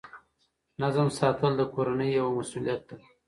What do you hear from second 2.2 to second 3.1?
مسؤلیت ده.